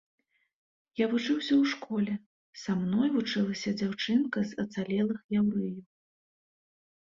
[1.01, 2.15] Я вучыўся ў школе,
[2.61, 5.79] са мной вучылася дзяўчынка з ацалелых яўрэяў.